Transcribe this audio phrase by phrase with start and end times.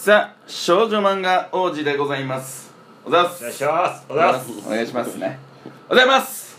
[0.00, 2.72] さあ少女漫画王子でございます。
[3.04, 3.42] おざいます。
[3.44, 4.06] お願いします。
[4.08, 5.26] おざいますお願いしますね。
[5.26, 6.58] おはようございます。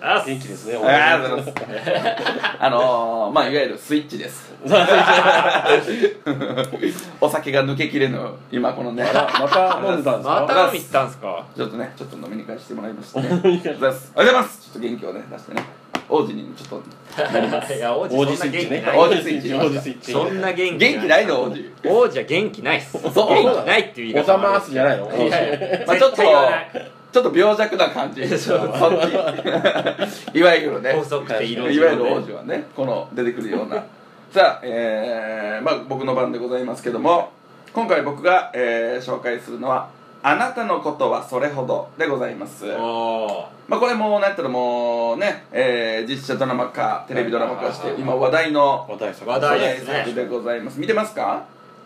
[0.00, 0.76] あ元気ですね。
[0.76, 1.68] ありがとうございます。
[2.58, 4.52] あのー、まあいわゆるスイッチです。
[7.20, 8.18] お酒が抜けきれぬ
[8.50, 9.04] 今このね。
[9.04, 9.12] ま
[9.48, 10.40] た飲んでたんですか？
[10.42, 11.46] また飲み行ったんすか？
[11.56, 13.20] ちょっとねちょっと飲みに行かせてもらいまして。
[13.20, 14.58] ねおはようございますおはようございます。
[14.64, 15.64] ちょっと元気をね出してね。
[16.08, 16.82] 王子にちょっと
[17.76, 18.84] いや王子王子スイッチね。
[18.94, 19.54] 王子スイッチ。
[19.54, 20.12] 王子スイッチ。
[20.12, 21.72] そんな元気元気ないの王子。
[21.84, 22.96] 王子は元気ないっす。
[22.96, 25.06] 元気ないっていう言いおざ方もあるますじゃないの。
[25.16, 25.80] いやい。
[25.80, 26.16] やまあちょっと
[27.12, 28.26] ちょっと病弱な感じ。
[28.38, 28.60] そっ
[30.32, 30.92] ち いわゆるね。
[30.92, 33.82] 細くて色いわゆる王子はねこの出てくるような。
[34.32, 37.30] さあ、えーまあ、僕の番でございますけども
[37.72, 39.88] 今回僕が、えー紹介するのは
[40.22, 42.66] 「あなたのことはそれほど」でございます。
[42.72, 49.30] おまあこれもうなんやったらもうね、えー実写ドラマ化テレビドラマ化してはい今話題の話題作。
[49.30, 51.42] 話題でございます見てますか？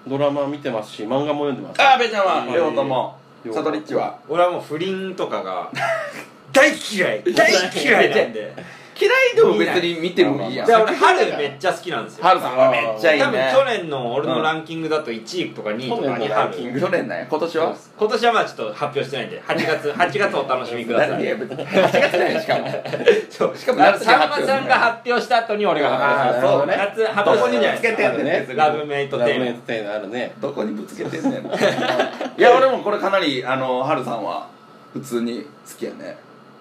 [0.06, 1.80] ドラマ見てますし、漫画も読んでます。
[1.80, 2.34] ああべちゃんは？
[2.44, 3.16] はい両方とも？
[3.52, 4.18] サトリッチは？
[4.28, 5.70] 俺はもう不倫とかが
[6.52, 7.22] 大嫌い。
[7.34, 8.54] 大嫌いなんで
[8.98, 10.66] 嫌いでも別に見てもいいやん。
[10.66, 12.24] で俺春めっちゃ好きなんですよ。
[12.24, 12.70] ハルさんは。
[12.70, 13.24] めっちゃいいね。
[13.24, 16.72] 多分去年の俺のランキングだと1位とか2位とかに去年のランキン春。
[16.74, 17.76] グ去年なんや今年は？
[17.98, 21.22] 今年はまあちょっと発表してないんで8月 8月お楽しみください。
[21.22, 22.68] いや別に8月だよしかも
[23.30, 23.56] そう。
[23.56, 27.96] しかもさんまさんが発表した後に俺が発表しあーそう夏発表してるじゃないですか。
[27.96, 30.32] どこにつけてんねラブメイトラブメイテーマあるね。
[30.40, 31.32] どこにぶつけてんねん。
[32.38, 34.46] いや俺もこれかなりあのハルさんは
[34.92, 35.48] 普通に好
[35.78, 36.16] きやね。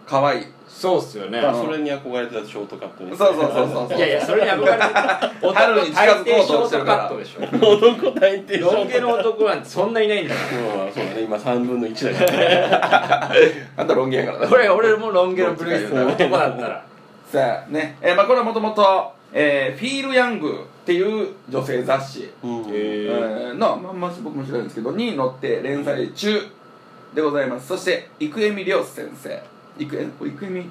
[0.05, 0.45] 可愛い
[0.83, 1.41] そうっすよね。
[1.41, 3.15] まあそれに憧れてたショートカットに。
[3.15, 3.97] そうそうそうそうそう。
[3.97, 7.05] いやいやそれに憧れてる春に近づこうとしてるから。
[7.09, 8.03] 男大抵ショートカットでしょ。
[8.03, 8.61] 男大抵。
[8.61, 10.41] ロン毛の男なんてそんないないんだか
[10.85, 11.21] うんそうだね。
[11.21, 12.67] 今三分の一だからね。
[13.77, 16.83] あんたロン毛やからら俺俺もロン毛のブルースの男だったら。
[17.31, 17.97] さあね。
[18.01, 22.29] えーまあこれはもともとえーフィール・ヤングっていう女性雑誌。
[22.43, 22.59] うん。
[22.63, 26.45] へえーーの、まあ、まあ僕も知らないんですけどに載って連載中
[27.13, 27.67] でございます。
[27.67, 30.69] そして生恵美涼先生生えこれ生恵美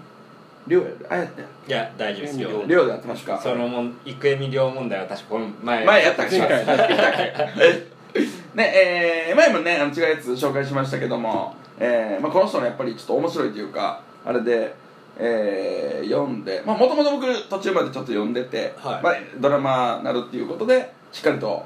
[0.69, 2.51] 涼やであやったやいや大丈夫ですよ。
[2.67, 3.43] 涼でやってましたか？
[3.43, 5.85] そのもん生恵美涼問題は確かこの前。
[5.85, 6.39] 前やったっけ？
[8.55, 8.73] ね
[9.29, 14.75] えー前もねあの違うやつ紹介しましたけども、えーまあ、この人のやっぱりちょっと面白いというかあれで、
[15.19, 19.03] えー読んでもともと僕途中までちょっと読んでて、はい。
[19.03, 21.65] まあ、ドラマなるっていうことでしっかりと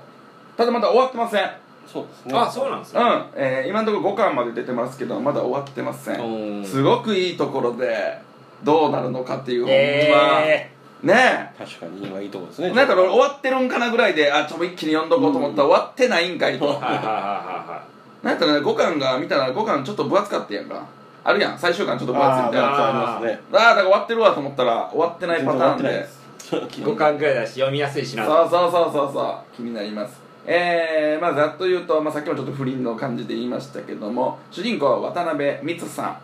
[0.56, 1.50] ただまだ終わってません
[1.86, 2.38] そうですね。
[2.38, 3.00] あそうなんですね。
[3.00, 6.20] うん、えー今のところ5巻まで出てますけどまだ終わってません。
[6.20, 8.18] うんすごくいいところで
[8.62, 12.68] どうなるのかっていう、えほんまね確かに今いいとこですね。
[12.68, 16.66] えなんか俺終わってるんかなぐらいであちょっと一気に読んどこうと思ったら終わってないんかいと。
[16.66, 17.82] ーはいはいはいは
[18.22, 20.84] なんやったらね5巻が見たら5巻ちょっと分厚かったやんか。
[21.22, 21.58] あるやん。
[21.58, 22.68] 最終巻ちょっと分厚いみたいな。
[22.68, 23.40] ああーありますね。
[23.52, 25.82] あーだから終わってるわと思ったら終わってないパターンで。
[25.82, 26.06] 全然
[26.48, 28.24] 終わってないですい5巻ぐらいだし読みやすいしな。
[28.24, 29.56] そうそうそうそうそう。
[29.56, 36.20] 気になりますえー、まあざっと言うと、まあ、さっきもちょっと不倫の感じで言いましたけども主人公は渡辺美津さ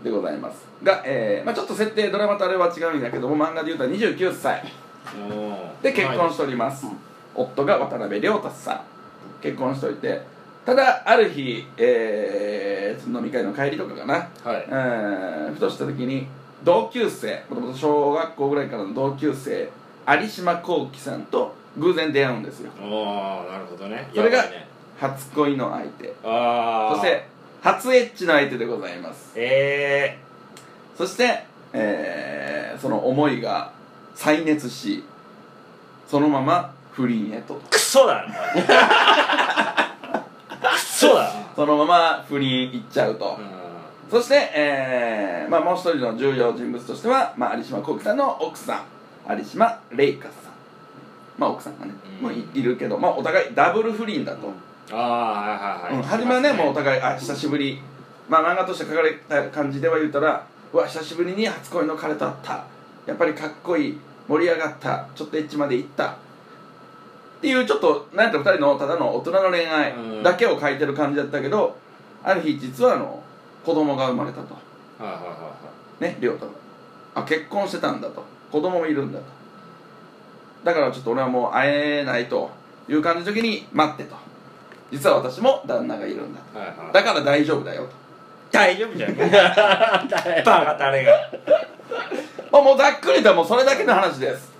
[0.00, 0.64] んでございます。
[0.82, 4.62] が、えーまあ、ちょっと設定ドラマとあれは違うんだけども漫画で言うと29歳。
[5.82, 6.86] で結婚しております、
[7.34, 8.80] 夫が渡辺亮太さん。
[9.42, 10.22] 結婚しておいて
[10.64, 14.66] ただある日、えー、飲み会の帰りとかかな、はい。
[14.68, 16.26] えーふとした時に
[16.64, 19.70] 同級生もともと小学校ぐらいからの同級生
[20.08, 22.70] 有島幸喜さんと偶然出会うんですよ。
[22.80, 24.08] おおなるほどね。
[24.14, 24.44] それが
[25.00, 26.14] 初恋の相手。
[26.24, 27.26] ああそして
[27.62, 29.32] 初エッチの相手でございます。
[29.36, 30.18] え
[30.96, 33.72] そして、えーその思いが
[34.14, 35.04] 再熱し
[36.06, 37.54] そのまま不倫へと。
[37.54, 38.34] ー、クソだな。
[40.70, 43.38] クソだ そのまま不倫行っちゃうと、な
[44.10, 48.84] そして、えーまあ、もう一人の重要人物としては、まあ、有島幸喜さんの奥さ
[49.28, 50.43] ん有島玲香さん
[51.38, 52.22] まあ奥さんがね、うん。
[52.22, 54.52] もういいるけど、まあ、お互いダブル不倫だと、
[54.92, 55.96] ああはいはいはい。
[55.96, 57.80] うん初めはねもうお互いあ久しぶり。
[58.28, 62.64] まあ漫画として書かれた感じでは言うたらうわ久しぶりに初恋の彼と会った。
[63.06, 63.98] やっぱりかっこいい。
[64.26, 65.06] 盛り上がった。
[65.14, 66.12] ちょっとエッチまで行った。
[66.12, 66.16] っ
[67.42, 69.92] ていうちょっとなんて二人のただの大人の恋愛
[70.22, 71.76] だけを書いてる感じだったけど、
[72.22, 73.22] ある日実はあの
[73.64, 74.54] 子供が生まれたと。
[74.54, 74.60] は
[75.00, 75.50] いはいはいは
[76.00, 76.04] い。
[76.04, 76.52] ね亮太が
[77.16, 78.24] あ結婚してたんだと。
[78.50, 79.24] 子供もいるんだと
[80.64, 82.50] だからちょっと俺はもう会えないと
[82.88, 84.16] いう感じの時に待ってと。
[84.90, 86.92] 実は私も旦那がいるんだはいはい。
[86.92, 87.88] だから大丈夫だよと。
[88.50, 89.16] 大丈夫じゃん。
[89.18, 91.12] バカタレが。
[92.52, 94.54] まあもうざっくりともうそれだけの話です。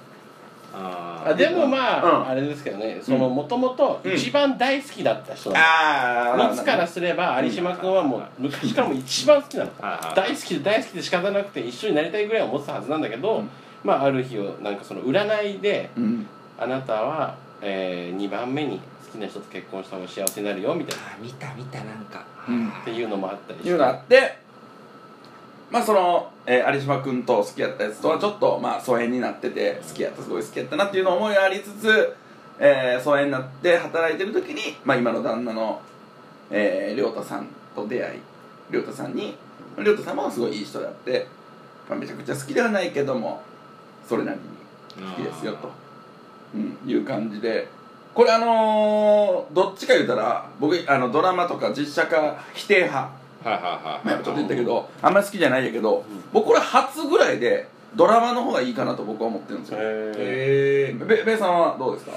[0.74, 2.28] ああでもまあ、うん。
[2.28, 2.98] あれですけどね。
[3.00, 5.52] そのもともと一番大好きだった人。
[5.56, 9.70] ああミツからすれば有島君はもう昔からもう一番好きなの。
[9.80, 10.16] はいはい。
[10.16, 13.50] 大好きで大好きで仕方なくて一緒になりたいぐらい思ってたはずなんだけど、うん
[13.84, 16.26] まあある日をなんかその占いでうん。
[16.56, 21.02] あなたは、え2番目に好きな人と結婚した方が幸せになるよみたいな。
[21.06, 22.24] あ見た見たなんか。
[22.48, 22.68] うん。
[22.68, 23.68] っていうのもあったりして。
[23.68, 24.38] いうのがあって
[25.70, 32.16] まあその、えー有島君と好きやったやつとはちょっとまあ疎遠になってて好きやったすごい好きやったなっていうの思いがありつつ、
[32.60, 35.80] えー疎遠になって働いてる時に、まあ、今の旦那の、
[36.50, 38.20] えー、亮太さんと出会い
[38.70, 39.34] 亮太さんに
[39.78, 41.26] 亮太さんもすごいいい人であって、
[41.88, 43.42] まあ、めちゃくちゃ好きではないけども
[44.08, 45.70] それなりに好きですよと、
[46.54, 47.68] うん、いう感じで。
[48.14, 52.98] これあのーどっちか言うたら僕あのドラマとか実写化否定派。
[53.44, 54.06] はいはいはい。
[54.06, 59.78] まあ、ちょっと言ったけどあんまり好きじゃないんやけど、僕これ初ぐらいでドラマの方がいいかなと僕は思ってるんですよ。
[59.80, 62.12] へへえべべイさんはどうですか？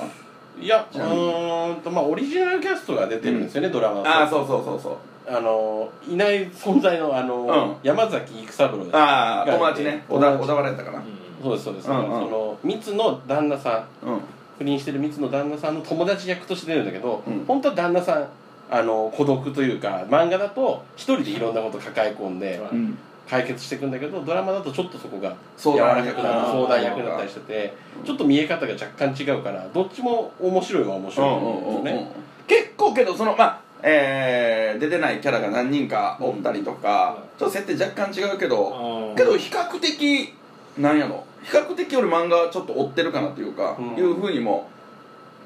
[0.60, 4.95] ーいやうーんとまあオリジナルキャストが出てるんですよね、ドラマああそうそうそうそう。
[5.30, 7.75] あのいない存在のあの、うん。
[7.84, 8.95] 山崎育三郎です。
[8.95, 10.06] ああが友達ね。
[10.07, 11.04] 小田小田原やったかな
[11.42, 12.06] そうですそうです、うんうん。
[12.06, 14.19] その三つの旦那さんうん。
[14.57, 17.45] 不倫してる三つの旦那さんの友達役として出るんだけど、うん。
[17.45, 18.28] 本当は旦那さん
[18.69, 22.98] あの孤独というか漫画だと一人でいろんなこと抱え込んでうん。
[23.30, 27.74] 解決していくんだけどドラマだとちょっとそこが柔らかくなって相談役だったりしてて
[28.06, 31.84] ちょっと見え方が若干違うからどっちも面白いは面う白いんうんうんうんん。
[31.84, 32.12] ですよね。
[32.48, 40.34] 結構けどそのまあえー出てないキャラが何人かおったりとか、ちょっと設定若干違うけど、けど比較的
[40.78, 41.25] なんやろ？
[41.49, 43.95] 比較的俺漫画ちょっと追ってるかなというか、うん。
[43.95, 44.69] いうふうにも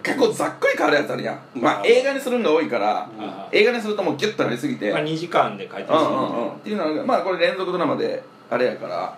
[0.02, 3.08] 結構ざっくり変わるやつあるやん、まあまあ映画にするのが多いから、
[3.52, 6.54] 映画にするともうギュッとなりすぎて、まあ2時間で書いてますうんうんうん。
[6.54, 9.16] っていうのがまあこれ連続ドラマであれやから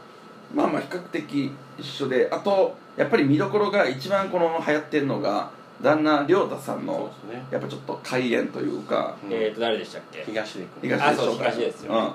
[0.54, 5.50] まあまあ比較的一緒であとやっぱり見どころが一番この流行ってるのが
[5.82, 7.46] 旦那亮太さんそうのですね。
[7.52, 9.34] やっぱちょっと開演というかうん。
[9.34, 10.24] えーと誰でしたっけ？
[10.26, 12.00] 東でしょうか東ですようん。
[12.00, 12.12] うん。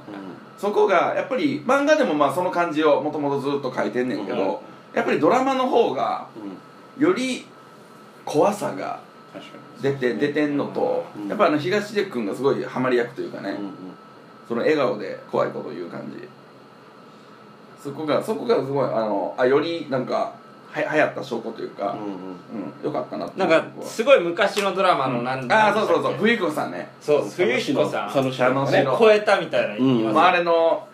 [0.56, 4.62] そこがやっぱり漫画でもまあその感じをもともとずっと書いてんねんけど、
[4.94, 6.28] やっぱりドラマの方が
[6.98, 7.02] うん。
[7.02, 7.46] より
[8.24, 9.00] 怖さが
[9.32, 9.82] 確かに。
[9.82, 11.28] 出て出てんのと、うん。
[11.28, 13.56] やっぱあの東出君がすごいハマり役というかね、うん。
[13.56, 13.72] うん
[14.48, 16.26] その笑顔で怖いこと言う感じ。
[17.82, 20.32] そこがそこがすごいあのあよりなんか
[20.70, 22.12] は流行った証拠というか、うんうん。
[22.12, 26.14] うんよかったなってなんかすごい昔のドラマのなんああそうそうそう。
[26.14, 28.10] 冬冬子さんね、そう冬彦さん。
[28.10, 30.86] 佐野史郎佐野史郎ね超えたみたいな言いますまあ、あれの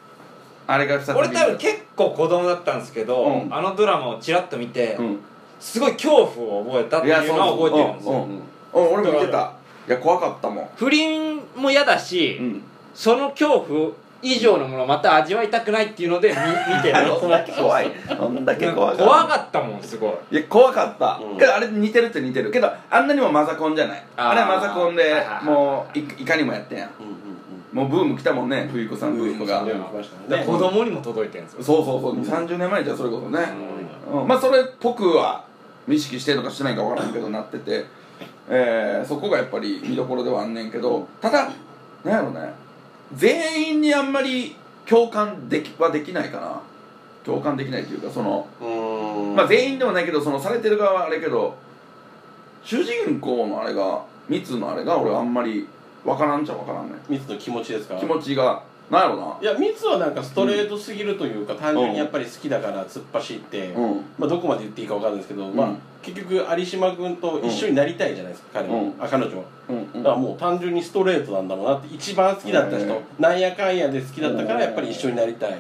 [0.67, 3.55] あれが俺多分結構子供だったんですけど、うん。
[3.55, 5.21] あのドラマをちらっと見て、うん。
[5.61, 8.13] すごい恐怖を覚えたっていうのは覚えてるんですよ。
[8.13, 8.43] うんうんうん。
[8.73, 9.53] 俺も見てた。
[9.87, 10.69] いや怖かったもん。
[10.77, 12.63] 不倫も嫌だし、うん。
[12.95, 13.91] その恐怖
[14.25, 16.35] 以上のものをまた味わいたくないっていうので見
[16.77, 17.91] 見てるどんだけ怖い。
[18.09, 20.37] どんだけ怖かった怖かったもんすごい。
[20.37, 21.39] いや怖かった、うん。
[21.39, 22.51] けどあれ似てるって似てる。
[22.51, 24.03] けどあんなにもマザコンじゃない。
[24.17, 24.31] あー。
[24.31, 25.45] あれはマザコンではいはいはい。
[25.45, 26.89] もういいかにもやってんやん。
[27.01, 27.15] うんうん
[27.75, 29.67] もうブーム来たもんね冬子さんブームが
[30.47, 31.63] 子供にも届いてるんですよ。
[31.65, 33.41] そうそうそう、30年前じゃそれこそね、
[34.09, 34.29] ううん。
[34.29, 35.43] まあそれっぽくは
[35.89, 37.85] 意識してるのかしてないかわからんけどなってて、
[38.49, 41.51] えーそこがやっぱり見どころではあんねんけどただ
[42.05, 42.55] なんやろね
[43.17, 44.57] 全員にあんまり
[44.87, 46.61] 共感できはできないかな。
[47.25, 48.47] 共感できないというかその、
[49.35, 51.57] まあ全員でもないけどそのされてる側はあれけど
[52.63, 55.67] 主人公のあれがミツのあれが俺あんまり
[56.05, 57.97] わからんちゃわからんねミツの気持ちですか？
[57.97, 59.39] 気持ちがなんやろな。
[59.41, 64.05] いやミツはなんかストレートすぎるというか、単純にやっぱり好きだから突っ走って、うん。
[64.19, 65.55] まあ、どこまで言っていいかわかんないですけど、ん。
[65.55, 65.69] まあ、
[66.03, 68.95] 結局有島君と一緒になりたいじゃないですか、彼は、うん。
[69.01, 69.45] あ彼女は。
[69.71, 69.93] うんうん。
[70.03, 73.03] だからもう単純にストレートなんだろうなって一番好きだった人、うん。
[73.19, 75.55] なんやかんやで好きだったからやっぱり一緒になりたいっ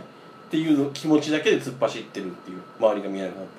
[0.51, 3.51] ていう気持ちだけで突っ走ってるっていう周りが見えなくなって。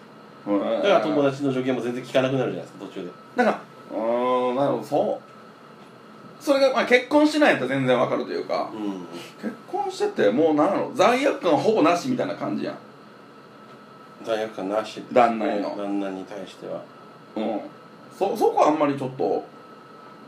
[0.48, 0.84] うん。
[0.84, 3.12] だから友達の助言も全然聞かなくなるじゃないですか途中で。
[3.36, 3.62] なんか
[3.92, 4.84] うーんなるほど。
[4.84, 5.35] そう
[6.46, 9.06] それが、まあ、結婚してないやったら全然わかるというかうん。
[9.42, 12.78] 結婚しててもうなんやろ罪悪感ほぼなしみたいな感じやん。
[14.24, 14.98] 罪悪感なし。
[14.98, 15.76] ね旦那への。
[15.76, 16.82] 旦那に対しては。
[17.36, 17.60] うん。
[18.16, 19.44] そそこはあんまりちょっと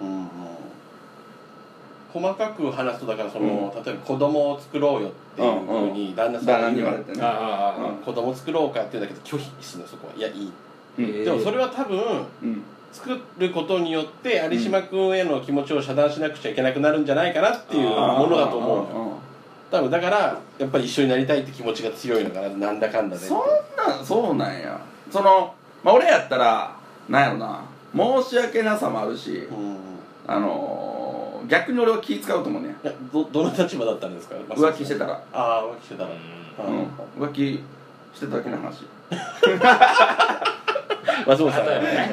[0.01, 0.27] うんうん。
[2.11, 7.21] 細かく話すとだからその、例えば子供を作ろうよっていうふうに旦那さんに言われてね。
[8.03, 10.13] 子供作ろうかって言うんだけど拒否するのそこは。
[10.15, 10.51] いやいい、
[10.97, 11.05] うん。
[11.05, 19.17] えーでもそれは多分うん作ることによって有島君への気持ちを遮断しなくちゃいけなくなるんじゃないかなっていうものだと思うのよ。
[19.69, 23.39] 多分だからやっぱり一緒になりたいって気持ちが強いのかななんだかんだでそん
[23.75, 24.79] なんそうなんや。
[25.11, 25.53] その、
[25.83, 26.75] まあ、俺やったら
[27.09, 27.61] なんやろな。
[28.23, 29.77] 申し訳なさもあるしうん。
[30.27, 30.87] あのー
[31.47, 32.75] 逆に俺は気使うと思うね
[33.13, 34.35] どどの立場だったんですか？
[34.49, 35.13] 浮気してたら。
[35.31, 37.23] ああ浮気してたら、うん。
[37.25, 37.63] 浮気
[38.13, 38.83] してただけの話
[41.27, 42.11] 松本さん例えばね。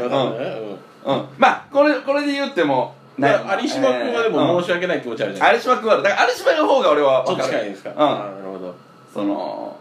[1.07, 1.27] うん。
[1.39, 7.97] まあこれこれで言ってもうんだから有島君はでも申しし訳ない気持ちあるじゃない有島君はだから有島の方が俺は分かると近いんですか、うん。
[7.97, 8.75] なるほど。
[9.13, 9.77] その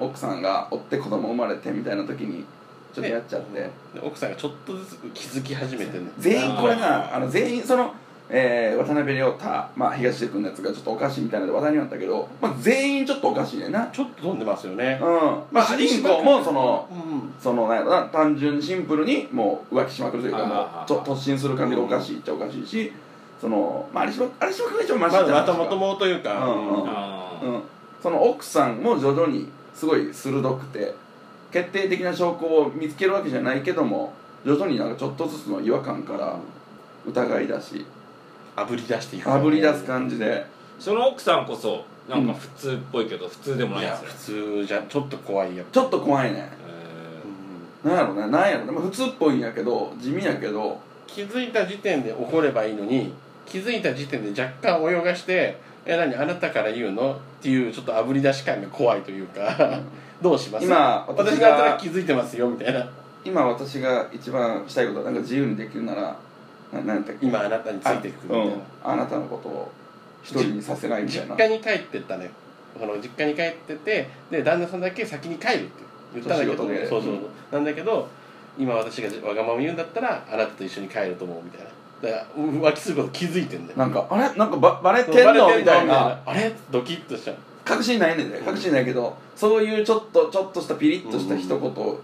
[0.00, 2.44] 奥さんが追って子供生まれてみたいな時に
[2.92, 3.70] ちょっとやっちゃって、で
[4.02, 6.10] 奥さんがちょっとずつ気づき始めてんね。
[6.18, 7.94] 全員これなあの全員その、
[8.30, 13.86] えー渡辺亮太、まあ、東出君のやつがちょっとおかしいみたいなので話題になったけど、まあ、全員ちょっとおかしいねんな。
[13.92, 14.98] ちょっと飛んでますよね。
[15.00, 15.08] うん。
[15.52, 17.34] まあ主人公もそのうん。
[17.38, 22.92] そのなんやろな単純にシンプルにもう浮気しまくるというかもうあーちょ突進する感じがおかしいっちゃおかしいし
[23.40, 24.38] そのまあ有島君
[24.76, 27.62] が一番マシまっちゃだまたもともというかうんうんあーうん、
[28.02, 30.94] その奥さんも徐々にすごい鋭くて
[31.50, 34.12] 決定的な証拠を見つけるわけじゃないけども
[34.44, 36.38] 徐々になんかちょっとずつの違和感から
[37.06, 37.84] 疑い出し
[38.56, 39.30] あぶり出していく。
[39.30, 40.44] あぶり出す感じで。
[40.78, 44.44] その奥さんこそなんか普通っぽいけど普通でもないいやんですよ。
[44.46, 46.50] 普通じゃちょっと怖いやっちょっと怖いね。
[47.84, 50.80] えなんやろねなんやろね、まあ、普通っぽいんやけど地味やけど。
[51.06, 53.12] 気づいた時点で怒ればいいのに
[53.46, 55.56] 気づいた時点で若干泳がして
[55.86, 59.78] 「え何あなたから言うの?」っていうちょっとあぶり出し感が怖いというか
[60.20, 60.64] どうします？
[60.64, 62.84] 今私私が気づいてますよみたいな。
[63.24, 66.16] 今私が一番したいことはなんか自由にできるなら
[66.72, 69.72] ななん今あなたについていくみたいな、うん、あなたのことを
[70.22, 72.30] 一人にさせないみたい実な家に帰ってったのよ。
[72.78, 75.70] その実家に帰っててで旦那さんだけ先に帰るって
[76.14, 76.56] 言ったんだけど。
[76.88, 77.20] そうそう、うん。
[77.52, 78.08] なんだけど
[78.58, 81.66] 今私がわがまま言うんだったらあなたと一緒に帰ると思うみたいな。
[82.02, 83.78] だから浮気すること気づいてんだよ。
[83.78, 84.34] なんかあれ？
[84.36, 86.20] なんかババレてんのみたいな。
[86.24, 86.52] あれ？
[86.70, 91.58] ドキッとしちゃう確信ないねんで確信ないけどそういうちょっとちょっとしたピリッとした一言、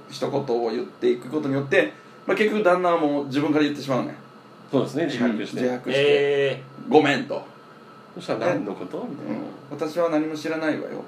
[0.08, 1.92] 一言を言っていくことによって、
[2.26, 4.14] まあ、結局旦那はもう自分から言ってしまうね
[4.70, 7.44] そうですね自白して、自白して、えごめんと、
[8.14, 9.06] そしたら何のこと？
[9.08, 11.02] みたいな、私は何も知らないわよ。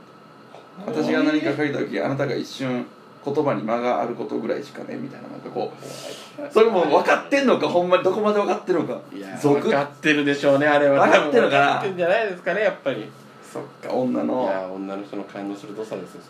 [0.86, 2.86] 私が何か書いた時あなたが一瞬
[3.24, 6.52] 言葉に間があることぐらいしかねみたいななんかこう。
[6.52, 7.68] それも分かってんのか？
[7.68, 8.02] ほんまに？
[8.02, 9.00] どこまで分かってるのか？
[9.14, 9.60] いや俗。
[9.60, 11.06] 分かってるでしょうねあれは。
[11.06, 13.02] 分かってるのかな分かってんじゃないですかねやっぱり。
[13.02, 13.04] い
[13.52, 14.46] そっか女の。
[14.46, 16.22] や女の人の感の鋭さですよ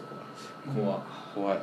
[0.64, 1.00] そこは。
[1.34, 1.58] 怖っ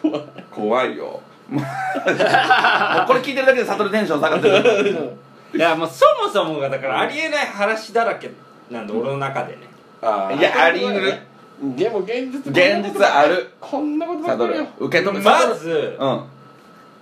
[0.00, 0.44] 怖い。
[0.50, 5.16] 怖いよも うもうこれ聞いてるだけで悟るテンション下がってる。
[5.54, 8.30] いやもうそもそもがだからありえない話だらけ
[8.70, 9.58] なんで俺の中でね。
[10.00, 10.38] あー。
[10.38, 11.14] いやあり得る
[11.62, 13.50] でも現実現実ある。
[13.60, 14.66] こんなことばっかりよ。
[14.78, 16.24] 受け止めまずうん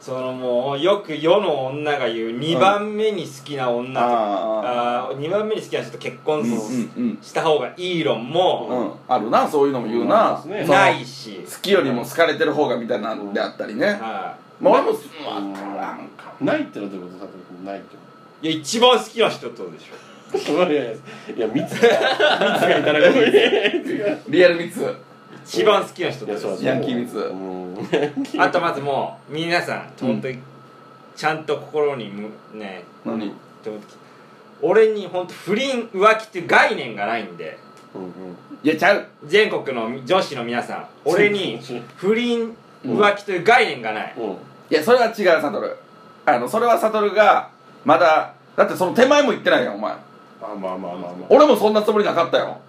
[0.01, 6.55] そのもうよく世の女が言う2番目に好きな女とああ2番目に好きな人と結婚うんう
[7.13, 10.75] んした方がいい論うもんあるなそういうのも言うな、そうですね。
[10.75, 11.45] ないし。
[11.45, 17.97] 好きよりも好かれてる方がみたいなんであったりね、はまあ俺もうん分からんかないってのはどういうこと佐藤君ないって
[18.47, 20.11] いいや一番好きな人とでしょ。
[20.31, 24.23] いやいやいや蜜が蜜がいたらごめんね。
[24.29, 24.97] リアル密
[25.45, 26.65] 一番好きな人です。
[26.65, 28.41] ヤンキー蜜うん。
[28.41, 30.39] あとまずもう皆さん本当に
[31.17, 33.33] ちゃんと心にむね何？
[34.63, 37.59] 俺に本当不倫浮気っていう概念がないんで。
[37.95, 38.11] うんうん。
[38.63, 39.07] いやちゃう。
[39.27, 41.61] 全国の女子の皆さん俺に
[41.97, 42.55] 不倫
[42.85, 44.25] 浮気という概念がない、うん。
[44.33, 44.37] い
[44.71, 45.77] やそれは違う悟
[46.27, 47.51] あのそれは悟が
[47.85, 49.93] まだだってその手前も言ってないよお前。
[49.93, 49.97] あ
[50.41, 51.13] まあまあまあまあ。
[51.29, 52.61] 俺もそんなつもりなかったよ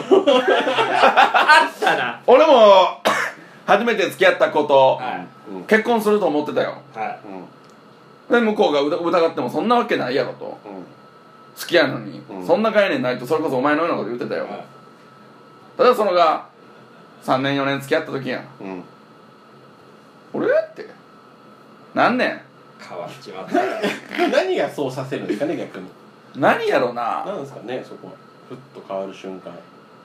[0.00, 2.20] あったな。
[2.26, 3.00] 俺も
[3.66, 6.78] 初めて付き合った子とはうん結婚すると思ってたよ。
[6.94, 6.98] い。
[6.98, 7.16] は
[8.30, 8.34] うん。
[8.34, 10.58] で向こうが疑疑ってもそんなわけないやろと。
[10.64, 10.82] うん。
[11.58, 12.46] 好きやのに、うん。
[12.46, 14.64] そんな概念ないとそれこそお前のようなこと言ってたよ、いはい。
[15.76, 16.46] ただそのが
[17.24, 18.44] 3年4年付き合った時やん。
[18.60, 18.84] うん。
[20.32, 20.88] 俺って
[21.94, 22.40] 何年？
[22.88, 23.60] 変わっちまった
[24.28, 25.86] 何がそうさせるんですかね逆に。
[26.36, 27.22] 何やろな。
[27.26, 28.12] なんですかねそこは。
[28.48, 29.52] ふっと変わる瞬間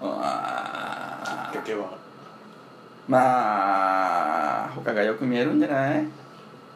[0.01, 1.97] あきっかけは？
[3.07, 6.05] まあ他がよく見えるんじゃない？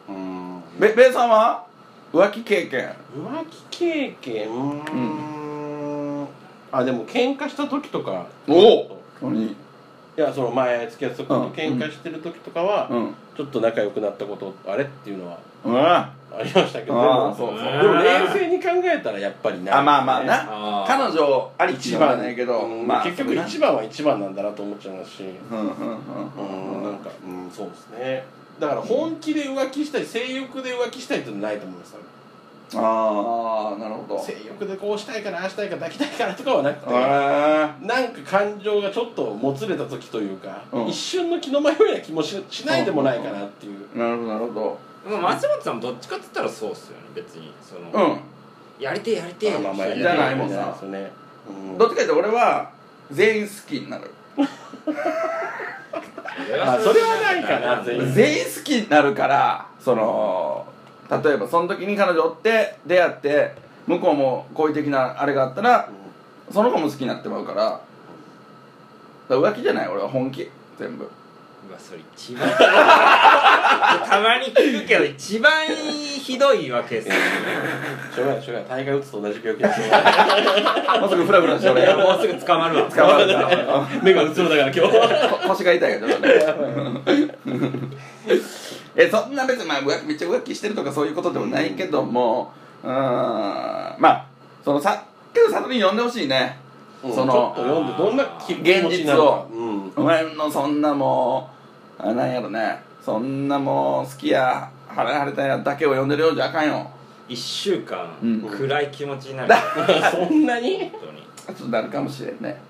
[0.08, 0.62] うん。
[0.78, 1.64] べべイさんは？
[2.12, 2.94] 浮気経験。
[3.14, 4.48] 浮気経験？
[4.50, 6.26] うーん。
[6.72, 8.26] あでも喧嘩した時とか。
[8.48, 9.46] おお何？
[9.46, 9.56] い
[10.16, 11.42] やその前付き合った時うん。
[11.42, 14.84] に喧嘩してる時とかは、うんちょっと仲良くなったことあれ？
[14.84, 15.76] っていうのはうん。
[15.78, 16.94] あありましたけど。
[16.94, 17.58] であもそうそう。
[17.58, 20.46] うんでも冷静に考えたらやっぱりない、まあまあな。
[20.48, 20.86] あー。
[20.86, 25.24] 彼女ありき一では番ないけど、うんまあ結局一番は一番なんだなと思っちゃいますし。
[25.50, 25.98] うんうんうんう
[26.74, 28.24] うんんなんかうんそうですね。
[28.60, 31.94] だから本気で浮気したい性欲で浮気したいってのはないと思います
[32.78, 34.22] ああなるほど。
[34.22, 40.86] 性欲でこうしたいからああしたいから抱きたいからとかはなくてあなんか感情がちょっともつれた時というか、うん。
[40.88, 44.78] 一瞬の気の迷いな気もししないでもないかなっていう、あなるほどなるほど。
[45.10, 47.52] まあ松本さんもどっちかっつったらそうっすよね別に。
[47.62, 48.20] その、うん。
[48.78, 50.54] やりてえやりてえまあまあじゃないもんな。
[50.54, 51.12] じゃないですよね、
[51.48, 51.78] うん。
[51.78, 52.70] どっちかというと俺は
[53.10, 54.10] 全員好きになる。
[56.64, 58.12] あそれはないかな全員。
[58.12, 60.66] 全員好きになるからその
[61.22, 63.54] 例えばその時に彼女おって出会って
[63.86, 65.90] 向こうも好意的なあれがあったら
[66.50, 67.80] その子も好きになってまうから
[69.28, 70.50] だから浮気じゃない俺は本気。
[70.78, 71.04] 全部。
[71.04, 71.06] う
[71.72, 72.48] わそれ一番。
[72.50, 77.14] たまに聞くけど一番ひどいわけですよ
[78.16, 78.68] しょうがないしょうがない。
[78.68, 82.90] 大概打つと同じ病気だしょうがないもうすぐフラフラして俺もうすぐ捕まるわ。
[82.90, 85.28] 捕まるから目がうつろだから今日。
[85.30, 86.12] こ 腰が痛いから。
[86.12, 86.32] ちょっとね
[88.94, 94.26] えそんな別にまあめっちゃ浮気してるとかそういうことでもないけどもうーんまあ
[94.64, 96.58] そのさけど里に呼んでほしいね。
[97.02, 99.46] うんそのちょっと読んでどんな気現実を気持ちになるか。
[99.52, 99.92] うん。
[99.96, 101.50] お前のそんなも
[101.98, 102.80] うあなんやろね。
[103.04, 106.88] そんなもう好きや晴れ晴れたやだけを呼んでるようじゃあかんよ。
[107.28, 108.40] 1週間、うん。
[108.42, 109.54] 暗い気持ちになる。
[110.12, 110.92] そんなに。
[111.46, 112.60] ちょっとなるかもしれんね。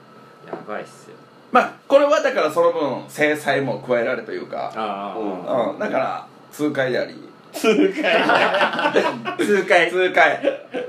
[0.46, 1.16] やばいっすよ
[1.52, 7.14] まあこれはだからその分制裁も加えられというか、あうんうん、だから痛快であり
[7.52, 8.92] 痛快あ
[9.38, 10.40] 痛快痛快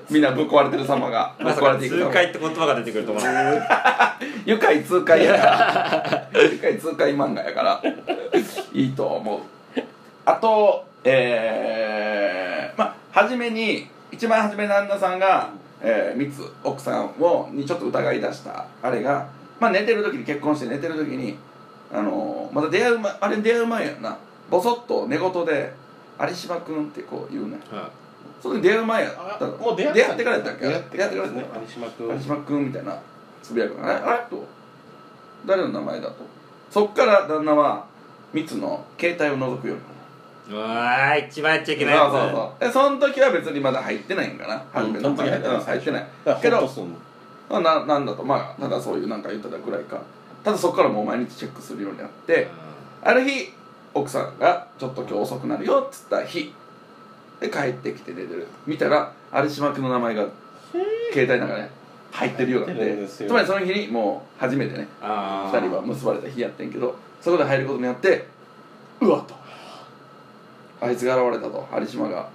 [0.09, 5.45] みんなぶっ壊れてる様がぶっまさか壊れていく様痛快って言葉が出てくると思わなかった愉快痛快やか
[6.33, 7.83] ら愉快痛快漫画やから
[8.73, 9.39] いいと思う。
[10.25, 15.49] あとえー、まあ初めに一番初め旦那さんが、
[15.81, 19.27] えー、三つ奥さんをにちょっと疑い出したあれが
[19.63, 21.37] まあ寝てる時に結婚して寝てる時に
[21.91, 24.17] あのーまだ出会う前あれ出会う前やんな。
[24.49, 25.73] ボソッと寝言で
[26.21, 27.75] 「有島君」ってこう言うねん。
[27.75, 27.89] は
[28.41, 30.67] それ出会う前やったもう出会ってからやったっけ？
[30.67, 31.45] 出会ってからですね。
[31.53, 32.07] 出会有島君。
[32.09, 32.99] 有島君みたいな
[33.41, 34.23] つぶやくあれあれ？
[34.29, 34.45] と。
[35.45, 36.15] 誰の名前だと？
[36.69, 37.85] そっから旦那は
[38.33, 39.93] 三つの携帯を覗くようになる。
[40.49, 42.11] いうわー一番やっちゃいけないやつ。
[42.11, 42.65] そうそうそう。
[42.65, 44.61] でその時は別にまだ入ってないんかな。
[44.73, 46.07] 初めのその時入ってないうん入ってない。
[46.25, 46.69] だけど
[47.49, 50.01] まあななんだとまあただそういうなんか言ってたぐらいか。
[50.43, 52.47] ただそこからもう毎日チェックするようになって
[53.01, 53.53] ある日
[53.93, 56.53] 奥さんが「ちょっと今日遅くなるよ」っつった日。
[57.39, 58.47] で帰ってきて寝てる。
[58.65, 60.25] 見たら有島君の名前が
[61.11, 61.69] 携帯の中で
[62.11, 65.59] 入ってるようになんでつまりその日にもう初めてねあー。
[65.59, 68.27] 2人は結ばれた日やってんけどそこで入ることによって
[69.01, 69.35] うわっと。
[70.81, 72.27] あいつが現れたと有島が。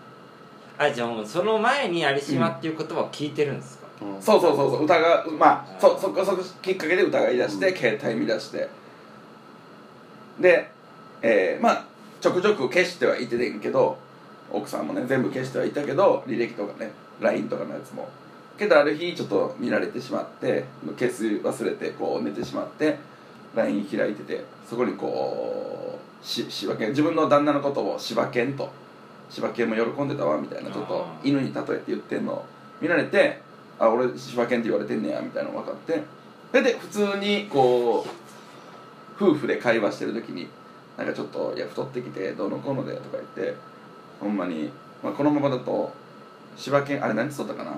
[0.79, 4.23] あじゃあもうその前に有島っていう言葉を聞いてるんですか、うん。
[4.23, 8.69] そうそうそうそう疑うまあそそこそこきっかけで疑い出して、携帯見出して。
[10.41, 10.71] で、
[11.23, 11.85] えーまあ
[12.21, 13.97] ちょくちょく消してはいててんけど
[14.51, 18.09] 奥さんもね全部消してはいたけど履歴とかね LINE とかのやつも。
[18.59, 20.65] けどある日ちょっと見られてしまって
[20.99, 22.97] 消す忘れてこう寝てしまって
[23.55, 28.69] LINE 開いててそこにこうし柴犬自分の旦那のことを柴犬と。
[29.31, 32.45] 柴犬も喜んでたわみたいなちょっと犬に例えて言ってんのを
[32.81, 33.41] 見られて
[33.79, 36.03] あ俺柴犬って言われてんねやみたいなの分かって。
[36.53, 40.49] でで普通にこう夫婦で会話してる時に
[40.97, 43.55] なんかちょっと「いや太ってきてどうのこうので」とか言って
[44.21, 44.71] ほんまに、
[45.03, 45.93] まあ、このままだと
[46.57, 47.73] 柴犬あれ何つっとったかな？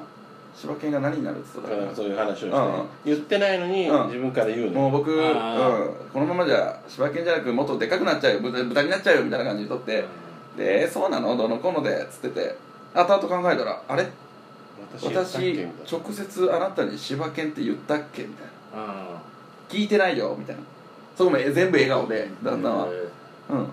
[0.56, 1.94] 柴犬が何になるっつっとったかな？
[1.94, 2.64] そういう話をして、うん。
[2.64, 4.06] うん言ってないのに、うん。
[4.06, 4.80] 自分から言うの。
[4.80, 10.04] もう僕、うん、あこのままじゃ柴犬じゃなくもっとでかくなっちゃうよ豚豚になっちゃうよみたいな感じでとって。
[10.56, 11.36] で「そうなの？
[11.36, 12.56] どうのこうので」っつってて。
[12.94, 14.06] 後々考えたら「あれ？
[15.02, 18.50] 私直接あなたに柴犬って言ったっけ?」みたいな。
[18.82, 19.22] あ
[19.68, 20.62] 「聞いてないよ」みたいな。
[21.16, 22.88] そこも全部笑顔で旦那は
[23.50, 23.58] 「うん。
[23.58, 23.68] うん。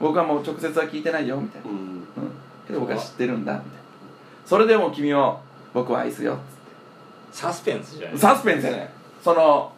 [0.00, 1.70] 僕はもう直接は聞いてないよ」みたいな。
[1.70, 1.76] うん。
[1.76, 2.06] うん。
[2.66, 3.72] けど僕は知ってるんだみたいな。
[4.44, 5.38] それでも君を
[5.72, 6.46] 僕は愛すよっつって。
[7.32, 8.18] サスペンスじゃない。
[8.18, 8.92] サスペンスやね
[9.22, 9.72] その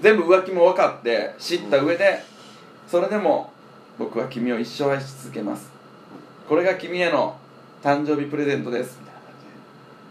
[0.00, 2.22] 全部浮気も分かって知った上で
[2.88, 3.52] それでも
[3.98, 5.70] 僕は君を一生愛し続けます。
[6.48, 7.36] これが君への
[7.82, 8.98] 誕生日プレゼントです。
[9.00, 9.34] みたいな感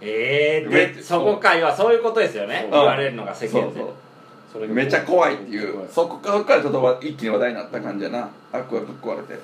[0.02, 2.68] ええめっでそこかいはそういうことですよね。
[2.72, 3.80] 言われるのがじ世間で。
[3.80, 3.90] そう
[4.52, 5.74] それめっちゃ怖いっていう。
[5.74, 8.30] 怖そこからちょっと一気に話題になった感じやな。
[8.52, 9.42] あっこがぶっ壊れて、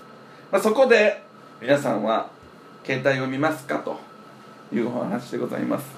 [0.51, 1.23] まあ、そこで
[1.61, 2.29] 皆さんは
[2.83, 3.97] 携帯を見ますかと
[4.73, 5.95] いうお話でございます。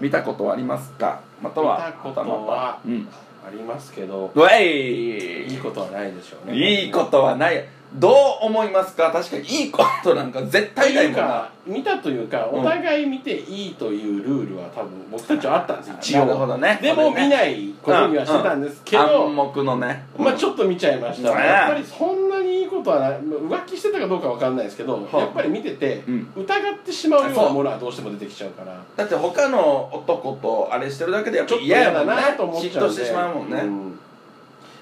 [0.00, 1.20] 見たことはありますか？
[1.42, 3.08] または見たことはうん。
[3.46, 4.32] ありますけど。
[4.36, 6.84] いいことはないでしょうね。
[6.84, 7.64] いいことはない
[7.98, 9.10] どう思いますか？
[9.10, 12.60] 確かにいいことなんか絶対ないうもん見たというかうん。
[12.60, 16.78] お互い見ていいというルールは多分僕たちはあったんです一応なるほどね。
[16.80, 18.62] でも見ないことにはしてたん。
[18.62, 20.06] ですけど、暗黙のね。
[20.18, 26.32] まあちょっと見ちゃいました、ねやっぱりそんなにいいことはない浮気してたかどうかわかんないですけど、はあやっぱり見てて、うん。
[26.36, 28.80] 疑ってしまうようなものはどうしても出てきちゃうから。
[28.96, 32.12] だって他の男とあれしてるだけでやっぱちょっと嫌やもんね。
[32.12, 32.90] 嫌だなと思っちゃうんで。
[32.90, 33.98] 嫉妬してしまうもんね、うん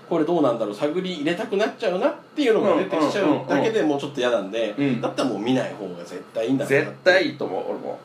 [0.09, 5.01] これどうなんだろう探り入れたくなっちゃうなっていうのが出てきちゃうだけでもうちょっと嫌なんで、うん。
[5.01, 6.69] だったらもう見ない方が絶対いいんだな。
[6.69, 7.99] 絶対いいと思う俺も。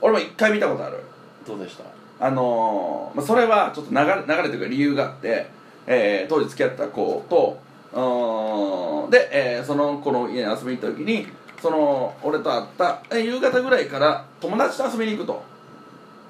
[0.00, 0.98] 俺も一回見たことある。
[1.46, 1.84] どうでした？
[2.26, 5.46] あのーまあ、それはちょっと流れ流れというか理由があって、
[5.86, 7.58] えー当時付き合ってた子と
[7.92, 11.26] うーんで、えーその子の家に遊びに行った時に
[11.60, 15.42] その俺と会った、えー夕方ぐらいから友達と遊びに行くと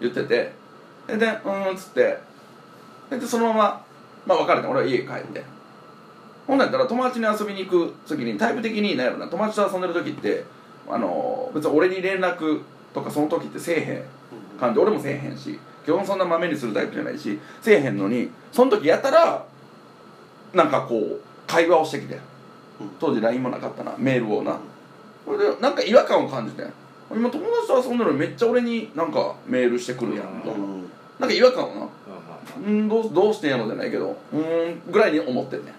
[0.00, 0.52] 言ってて
[1.06, 2.18] ででうーんっつって
[3.10, 3.84] ででそのまま、
[4.26, 5.44] まあ、別れて俺は家帰って。
[6.46, 10.44] ほんなんやったら友達に遊びに行く時にタイプ的に何やろな友達と遊んでる時って
[10.88, 14.02] あの別に俺に連絡とかその時ってせえへん。
[14.58, 19.44] 感じ俺もせえへんし基本そんなまめにするタイプじゃないしせえへんのにその時やったら
[20.54, 22.18] なんかこう会話をしてきて
[23.00, 24.58] 当時 LINE もなかったなメールをな。
[25.24, 26.64] これでなんか違和感を感じて
[27.10, 30.50] 今友達と遊んでるのにめっちゃ俺になんかメールしてくるやんと。
[30.50, 30.90] うん。
[31.18, 31.88] なんか違和感をな
[32.58, 35.74] んどうどうしてんやろじゃないけどうんぐらいに思ってんねん。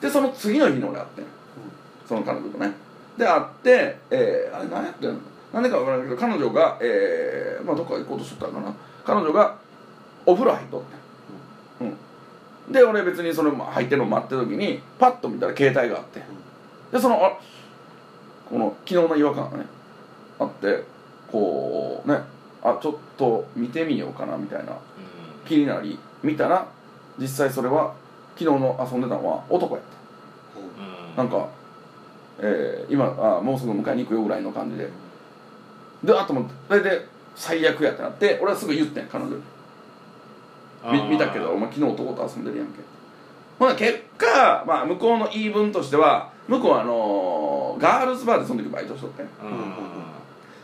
[0.00, 1.24] でその次の日に俺会ってん。
[2.06, 2.72] その彼女とね。
[3.16, 5.18] で会ってえー、あれ何やってんの？
[5.52, 8.74] 何でか分からないけど彼女がえー、まあどっか行こうとしとったんかな。
[9.04, 9.56] 彼女が
[10.26, 11.04] お風呂入っとって
[12.72, 16.22] で俺別にそれまあ入ってるの待ってる時にパッと見たら携帯があって
[16.90, 17.38] でそのあ
[18.48, 19.66] この昨日の違和感がね
[20.38, 20.82] あって
[21.30, 22.20] こうね
[22.62, 24.78] あちょっと見てみようかなみたいな。
[25.44, 26.66] 気になり見たら
[27.18, 27.94] 実際それは
[28.36, 29.84] 昨日の遊んでたのは男やっ
[31.16, 31.22] た。
[31.22, 31.46] なんか、
[32.40, 34.88] えー今あもうすぐ迎えに行くよぐらいの感じで。
[36.02, 39.42] であともうそれで最悪やってなって俺はすぐ言ってん彼女に。
[40.92, 42.80] み見たけどお前昨日男と遊んでるやんけ。
[43.58, 49.28] ほな結果、まあ、向こうの言い分としては向こうはあのーガールズバーでその時バイトしとってん。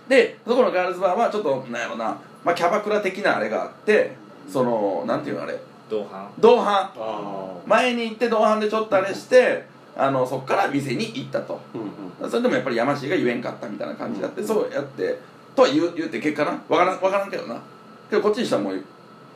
[0.08, 4.16] でそこのガールズバーはちょっとなんやろな、まあ、キャバクラ的なあれがあって
[4.50, 5.58] そのなんていうのあれ？
[5.88, 6.28] 同伴？
[6.38, 6.90] 同伴。
[6.96, 9.64] あ前に行って同伴でちょっとあれして
[9.96, 11.60] あのそこから店に行ったと。
[11.74, 12.30] ーうんうん。
[12.30, 15.18] それでもやっぱり山氏が言えんかったみたいな感じであって、そうやって
[15.54, 16.50] とは言う言うて結果な。
[16.68, 17.60] わからんわからんけどな。
[18.08, 18.84] けどこっちにしたらもう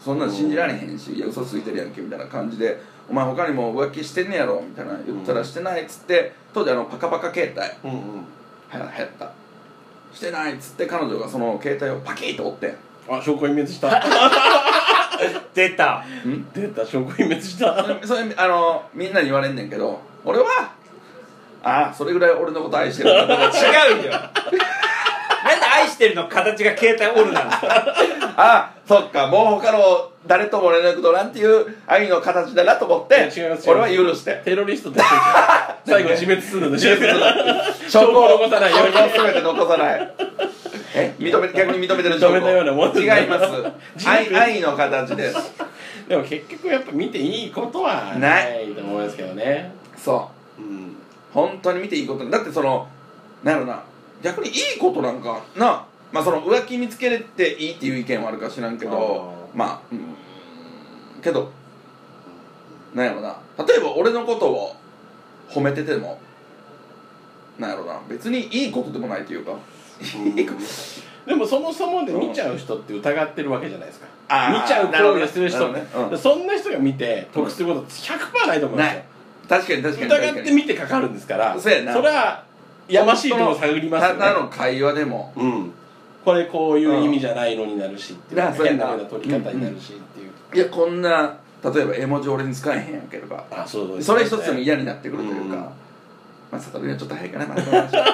[0.00, 7.90] そんなの信じられへんしいや嘘ついてるやんけみたいな感じでお前他にも浮気してんねやろみたいな言ったらしてないっつって当時あのパカパカ携帯。
[7.90, 8.24] うんうん。
[8.68, 9.32] はや流行った。
[10.12, 12.74] してないっつって彼女がその携帯をパキッと折って
[13.08, 13.88] あ証拠隠滅した
[15.54, 16.04] 出た。
[16.26, 17.82] ん出た証拠隠滅した。
[17.82, 20.72] それそれあのみんなに言われんねんけど俺は
[21.62, 23.26] ああそれぐらい俺のこと愛してる違うよ。
[25.44, 27.94] なんで愛してるの形が携帯オルなんですか
[28.36, 33.70] あそっかもう他の誰とも連絡取らんっていう愛の形だなと思って違います違います。
[33.70, 34.40] 俺は許して。
[34.44, 35.14] テロリストとして。
[35.86, 36.78] 最後自滅するので。
[36.78, 36.96] 証
[37.88, 38.70] 証拠を残さない。
[38.70, 40.14] ように証拠を全て残さない
[40.94, 43.46] え 認め逆に認めてる証拠認めたような違います。
[44.08, 45.36] 愛愛の形です。
[46.08, 49.72] でも結局やっぱ見ていいことはないと思いますけどね。
[49.96, 50.62] そう。
[50.62, 50.96] うん。
[51.32, 52.24] 本当に見ていいこと。
[52.30, 52.86] だってその
[53.42, 53.82] なんやろな。
[54.22, 55.84] 逆にいいことなんかな。
[56.12, 59.34] まあその浮気見つけれていいっていう意見はあるか知らんけど。
[59.34, 60.00] あまあうん。
[61.20, 61.50] けど
[62.94, 63.36] なんやろな。
[63.66, 64.76] 例えば俺のことを
[65.50, 66.20] 褒めてても
[67.58, 67.98] なんやろな。
[68.08, 69.52] 別にいいことでもないというか
[71.26, 74.06] でもそもそもで見ちゃう人って疑ってるわけじゃないですか。
[74.28, 75.68] 見ちゃう行為をする人。
[75.68, 76.16] ねなるほどね。
[76.16, 79.02] そんな人が見て得することって100%ないと思うんですよ。
[79.48, 80.32] 確かに確かに確かに。
[80.32, 82.44] 疑ってみてかかるんですからそれは
[82.88, 85.32] やましいところ探りますよただねの会話でも。
[85.36, 85.72] うん。
[86.24, 88.52] これこういう意味じゃないのになるしっていううん。
[88.52, 90.30] 変な取り方になるしっていう。
[90.54, 93.44] いやこんな例えば絵文字俺に使えへんやんけとか。
[93.50, 95.50] あそうそれ一つでも嫌になってくるというか、うん。
[95.50, 95.68] ま
[96.52, 97.46] あ悟りはちょっと早いかな。
[97.46, 98.06] まだこの話は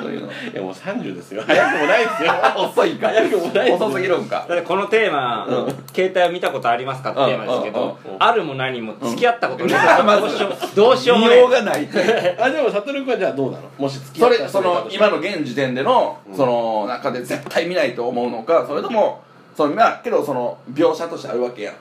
[0.00, 0.26] そういうの。
[0.26, 1.42] いやもう30ですよ。
[1.46, 2.32] 早くもないですよ。
[2.56, 4.46] 遅いか早くもないです遅すぎるんか。
[4.48, 5.84] だってこのテーマ、うん。
[5.94, 11.40] 携帯を見たことありますかってテーマですけど、うんうんあるも何も付き合ったことない、 どうしようどうしようも見ない。
[11.40, 11.84] ようがない。
[11.84, 13.62] ってあでも悟君はじゃあどうなの？
[13.78, 16.36] もし付き合ったそれその今の現時点でのうん。
[16.36, 19.22] その中で絶対見ないと思うのかそれとも
[19.56, 21.72] そのまあけどその描写としてあるわけや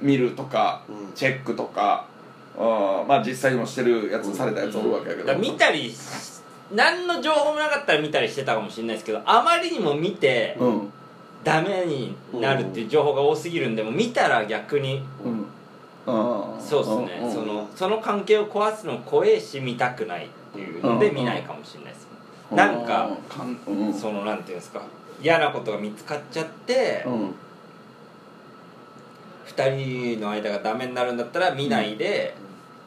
[0.00, 1.12] 見るとかうん。
[1.14, 2.04] チェックとか。
[2.58, 3.08] うん。
[3.08, 5.26] まあ実際にもしてるやつされたやつおるわけやけど。
[5.28, 5.96] だから見たりし
[6.72, 10.92] 何の情報もなかったら見たりしてたかもしれないですけどあまりにも見てうん。
[11.44, 15.04] ダメになるっていう情報が多すぎるんでもう見たら逆に。
[15.24, 15.46] うん。
[16.06, 17.28] うんそうですね、ん。
[17.28, 17.32] ん。
[17.32, 21.14] そのその関係を壊すの怖えし見たくないっていうのでうん。
[21.14, 22.08] 見ないかもしれないです、
[22.50, 23.58] なんかかん。
[23.66, 23.94] うん。
[23.94, 24.82] そのなんていうんですか
[25.22, 27.34] 嫌なことが見つかっちゃって、うん。
[29.44, 32.34] 二人の間がダメになるんだったら見ないで、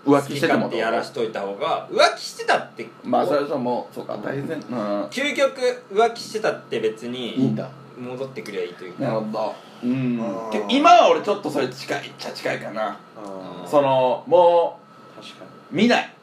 [0.05, 5.03] 浮気しててもやらしといた方が浮気してたってまあそれはもうそうか大前うん。
[5.05, 5.59] 究極
[5.91, 7.69] 浮気してたって別いいにんだ。
[7.99, 9.03] 戻ってくりゃいいというか。
[9.03, 9.55] なるほど。
[9.83, 10.21] うん。
[10.69, 12.97] 今は俺ちょっとそれ近いっちゃ近いかな。
[13.17, 14.79] あそのも
[15.21, 16.13] 確かう見ない。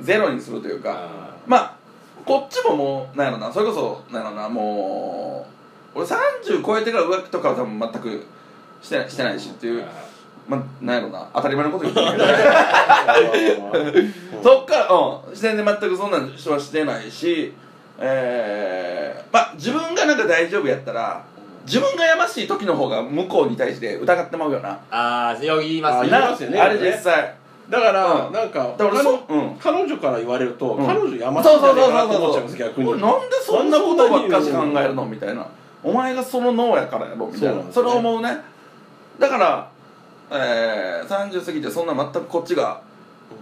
[0.00, 0.92] ゼロにするというか。
[0.94, 1.76] あまあ
[2.24, 3.52] こっちももうなんやろな。
[3.52, 4.48] それこそなんやろな。
[4.48, 5.46] も
[5.94, 8.24] う俺30超えてから浮気とかは多分全く
[8.82, 9.84] してないしてないしっていう
[10.48, 11.28] まあなんやろな。
[11.34, 14.00] 当たり前のこと言ってるけど。
[14.00, 15.34] に そっからうん。
[15.34, 17.52] 視点で全くそんな人はしてないし
[17.98, 21.24] えー、まあ自分がなんか大丈夫やったら
[21.64, 24.78] 自分がやましい時の方が向こうに対して疑ってまうよな。
[24.90, 26.60] ああよく言いますあね言いますよね。
[26.60, 27.34] あれ実際。
[27.68, 28.32] だから、うん。
[28.32, 29.56] なんかだからそうん。
[29.58, 30.86] 彼女から言われると、うん。
[30.86, 32.90] 彼女山下じゃねえかなって思っちゃいます逆に。
[32.92, 33.08] なんで
[33.42, 35.04] そんなことばっかし考えるの？
[35.04, 35.44] みたいな。
[35.82, 37.26] お前がその脳やからやろ？
[37.26, 37.54] みたいな。
[37.54, 37.90] そ,、そうなんですね。
[37.90, 38.38] れ思うね。
[39.18, 39.68] だから、
[40.30, 42.82] えー、30過ぎてそんな全くこっちが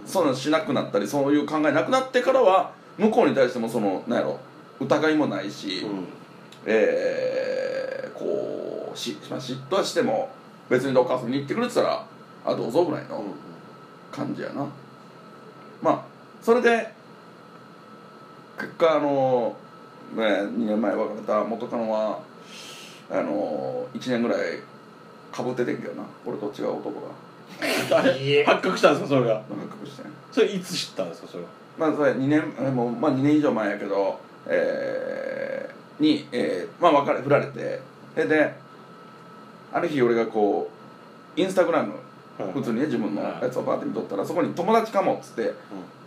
[0.05, 4.39] そんなんしなくなったりそういう考えなくなってからは向こうに対してもそのなんやろ
[4.79, 6.07] 疑いもないし、うん。
[6.65, 10.29] えー、こうし、まあ、嫉妬はしても
[10.69, 12.05] 別にどっか遊びに行ってくれてたら
[12.43, 13.23] あどうぞぐらいの
[14.11, 14.65] 感じやな。
[15.81, 16.05] まあ
[16.41, 16.91] それで
[18.57, 19.55] 結果あの、
[20.15, 22.19] ね、2年前別れた元カノは
[23.11, 24.59] あの1年ぐらい
[25.35, 26.03] かぶっててんけどな。
[26.25, 27.07] 俺と違う男が。
[27.99, 29.33] あれ発覚したんですかそれが？
[29.33, 30.11] なんか隠してん。
[30.31, 31.49] それいつ知ったんですかそれは？
[31.77, 37.81] まあそれ2年えもう、まあ、2年以上前やけどえー、に、えー、まあ別れ振られて。
[38.15, 38.53] でで
[39.73, 40.69] ある日俺がこ
[41.37, 41.93] うインスタグラム
[42.53, 45.53] 普通にね自分のやつをバーって見とったらそこに「友達かも」っつって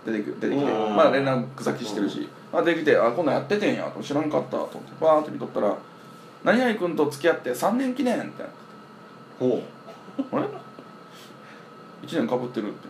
[0.07, 0.71] 出てき出てきて。
[0.71, 0.97] うん。
[0.97, 4.03] まあ連絡先してるし、あ出てきて「あこんなんやっててんや」と。
[4.03, 5.77] 知らんかったと思ってバーって見とったら
[6.45, 8.45] 「何々君と付き合って3年記念」って
[9.39, 9.63] ほ
[10.33, 10.43] あれ
[12.07, 12.89] ?1 年かぶってるって。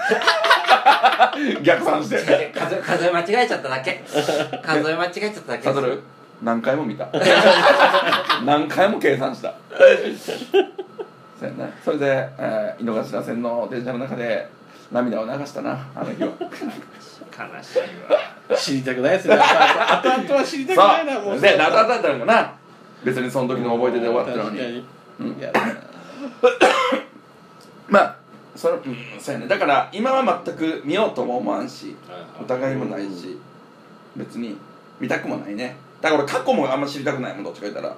[1.62, 2.16] 逆算して。
[2.18, 4.02] 数え数え間違えちゃっただけ。
[4.06, 6.02] 数え間違えちゃっただけサドル？
[6.42, 7.08] 何回も見た。
[8.44, 9.54] 何回も計算した。
[11.38, 11.68] そうやな。
[11.84, 14.48] それで、えー井の頭線の電車の中で
[14.90, 16.28] 涙を流したなあの日は。
[16.40, 17.78] 悲しい
[18.10, 18.18] わ。
[18.50, 19.36] う知りたくないですね。
[19.38, 21.24] あとあとは知りたくないなもう。
[21.32, 22.52] そうでなだだったのかな。
[23.04, 24.84] 別にその時の思い出で終わってるの確かに
[25.20, 25.52] にいや。
[25.52, 25.74] だ な
[27.88, 28.16] まあ
[28.56, 29.46] それうんそうやね。
[29.48, 31.94] だから今は全く見ようとも思わんし
[32.42, 33.38] 疑いもないし
[34.16, 34.56] 別に
[34.98, 35.76] 見たくもないね。
[36.00, 37.94] だから俺過去もあんま知りたくないもんどっちか言ったら。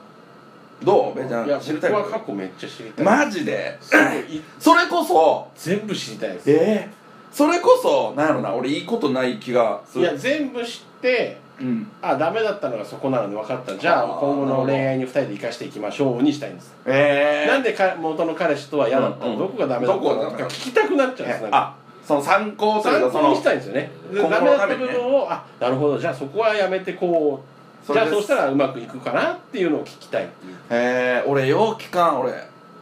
[0.82, 1.18] どう？
[1.18, 3.06] べちゃいやん知りたい僕は過去めっちゃ知りたい。
[3.06, 3.76] マジで？
[3.80, 4.42] すごい。
[4.58, 5.48] それこそ。
[5.56, 6.50] 全部知りたいです。
[6.50, 6.54] え
[6.88, 10.04] えそれこそなんやろな俺いいことない気がする。
[10.04, 11.90] いや全部知ってうん。
[12.00, 13.76] あダメだったのがそこなので分かった。
[13.76, 16.74] じゃああー今後の恋愛に2人で生かしていきましょうにしたいんです。
[16.86, 20.08] ええなんでか元の彼氏とは嫌だったの、うんどこがダメだったの？
[20.10, 23.90] どこがダメだった聞きたくなっちゃうんですなんかあその参考というかそ考にしたいんですよね。
[24.12, 24.92] で今後ダメだったのためにね。
[24.94, 25.98] 部分を、あなるほど。
[25.98, 27.42] じゃあそこはやめてこ
[27.88, 27.92] う。
[27.92, 30.52] じゃあそうしたらうまくいくかなっていうのを聞きたいっていう。
[30.52, 32.32] へえ俺陽気感俺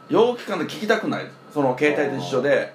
[0.09, 1.27] 陽気感で聞きたくない。
[1.53, 2.73] その携帯と一緒で。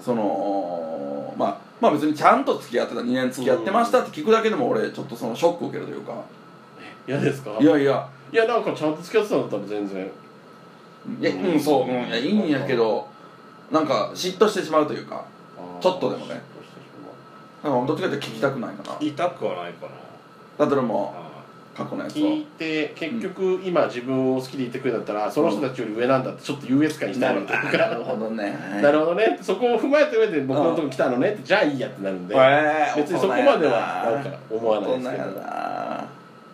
[0.00, 6.14] そのまあまあ別にちゃんと付き合ってた2年付き合ってましたって聞くだけでも俺ちょっとそのショック受けるというか。
[7.06, 7.58] 嫌ですか？
[7.60, 8.08] いやいや。
[8.32, 10.10] いやなんかちゃんと付き合ってたんだったら全然。
[11.20, 13.06] いやうんそう、うん、いやいいんやけど
[13.70, 15.24] なんか嫉妬してしまうというか。
[15.80, 16.40] ちょっとでもね。
[17.62, 19.92] なんかどっちかって聞きたくないかな痛くはないかな。
[20.58, 21.23] だって俺もあ
[21.76, 22.16] 過去のやつを。
[22.20, 28.56] 聞いて結局今自分を好きでいてくれたったらその人たちより上なんだってちょっと優越感になるというかなるほどね。
[28.82, 29.38] なるほどね。
[29.42, 32.34] そこを踏まえた上で僕のとこ来たのねってじゃあいいやってなるんで。
[32.96, 34.20] 別にそこまではな。
[34.20, 35.22] んか思わないですけど。
[35.24, 35.40] 大人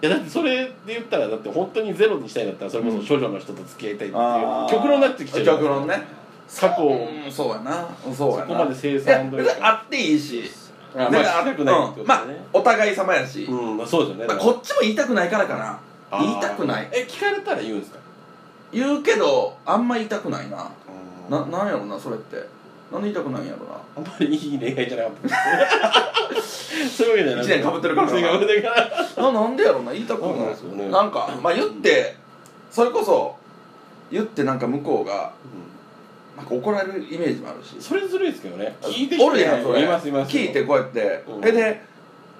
[0.03, 6.03] やだってそれで言ったらだって本当にゼロにしたいんだったらそれこそ処女の人と付き合いたいっていう極論になってきちゃう極論ね。
[6.59, 7.87] 過去うんそうやな。
[8.17, 8.43] そうやな。
[8.47, 10.51] そこまで生産別にあっていいし
[10.94, 12.00] あだからまあ聞きたくないってことね。
[12.00, 14.26] うんまあお互い様やし、うんまあそうですよね。
[14.26, 15.79] まあこっちも言いたくないからかな。
[16.11, 16.22] あー。
[16.26, 16.88] 言いたくない。
[16.92, 17.98] え聞かれたら言うんですか？
[18.72, 20.70] 言うけどあんま言いたくないな。
[21.29, 22.37] ななんやろなそれって。
[22.92, 23.72] なんで言いたくないんやろな。
[23.96, 26.33] あんまりいい恋愛じゃなかった。
[26.90, 28.68] そういうわけじゃなく一年被ってるから一年被ってるか
[29.16, 29.33] らな。
[29.33, 30.31] なんでやろな言いたくない。
[30.31, 30.88] そうなんですよね。
[30.88, 32.16] なんかまあ言って
[32.70, 33.37] それこそ
[34.11, 35.31] 言ってなんか向こうが
[36.37, 37.77] なんか怒られるイメージもあるし。
[37.81, 38.77] それずるいですけどね。
[38.81, 39.83] 聞いてきておるやんそれ。
[39.83, 40.37] いますいます。
[40.37, 41.40] 聞いてこうやって、うん。
[41.40, 41.83] で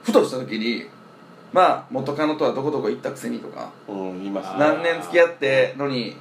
[0.03, 0.87] ふとした時に
[1.53, 3.71] まあ元カノとはどこどこ行ったくせにとか。
[3.89, 6.17] うんいますあー何年付き合ってのに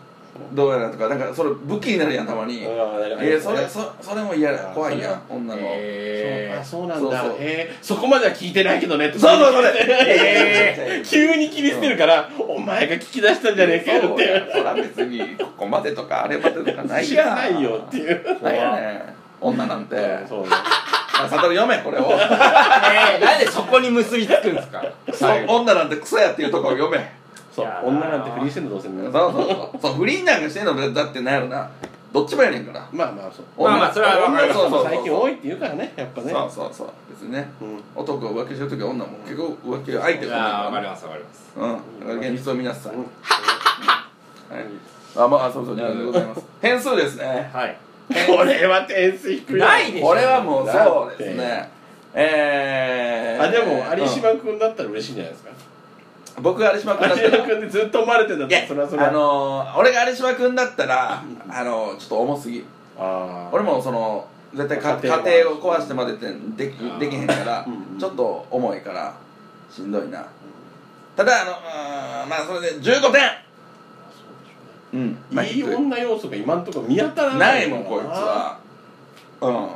[0.53, 7.21] どうやらとかなんかそれ武器になるやんたまに、えー、それそそれも嫌やあー怖いやん女の、えあそうなんだ。
[7.21, 7.37] そうそう。
[7.37, 9.73] へえそこまでは聞いてないけどねってそうそうそれ。
[9.87, 11.09] えー。
[11.09, 14.51] 急に切り捨てるからお前が聞き出したんじゃねえかよって。
[14.51, 17.27] そら別にここまでとかあれまでとかない知やん。
[17.27, 18.43] らないよっていう。
[18.43, 19.15] ないやね。
[19.41, 19.95] 女なんて。
[20.27, 22.03] そうねあ悟読めこれを。
[22.15, 24.81] えー、なんでそこに結びつくんですか？
[25.13, 27.11] そう女なんてクソやっていうところ読め
[27.59, 29.11] そう女なんて不倫してんのどうせみんな。
[29.11, 29.81] そうそうそう。
[29.81, 31.69] そう不倫なんかしてんのだってなんやろな。
[32.11, 32.87] どっちもやねんから。
[32.91, 33.63] まあまあそう。
[33.63, 34.53] まあまあそれはわかる。
[34.53, 36.31] そうそうそう最近多いって言うからねやっぱね。
[36.31, 37.49] そうそうそう別にね。
[37.61, 37.83] うん。
[37.95, 41.53] 男が浮気してる時は女も結構浮気相手いがやーわかりまますわかります。
[41.55, 41.99] うん。
[41.99, 43.01] だから現実を見なさい、うん。
[43.01, 43.09] はい、
[45.17, 46.41] あまあそうそうありがとうございます。
[46.61, 47.49] 点数ですね。
[47.53, 47.77] はい。
[48.25, 49.59] これは点数低い。
[49.59, 50.07] ないでしょ。
[50.07, 51.69] これはもうそうですね。
[52.11, 55.51] えー、あでも有うん島君だったら嬉しいんじゃないですか？
[56.41, 57.47] 僕が有島君だったら。
[57.47, 62.65] 君でずっと思われてんだっいやそれはそれあのー、俺が有島君だったらあのー、ちょっと重すぎ。
[62.97, 63.55] あー。
[63.55, 67.73] 俺もその絶対か家家庭を壊してまでってできあーできへんからうん。
[67.73, 69.13] うんちょっと重いから
[69.69, 70.25] しんどいな。
[71.15, 73.21] ただあのうーんまあそれで15点。
[74.93, 75.17] うん。
[75.31, 77.61] まあいい女要素が今んところ見当たらなな。
[77.61, 78.57] いいもんこいつは。
[79.41, 79.67] うん。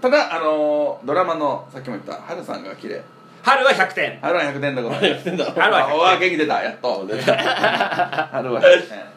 [0.00, 3.02] ただあのードラマのさっきも言ったハルさんが綺麗
[3.42, 4.18] 春は100点。
[4.20, 5.08] ハルは100点でござだ。
[5.08, 5.62] ろ春は100点。
[5.64, 6.62] あお元気出た。
[6.62, 7.06] やっと。
[7.06, 9.12] 出 春は100点。